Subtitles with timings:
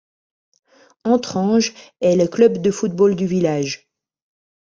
[1.03, 3.87] Entrange est le club de football du village.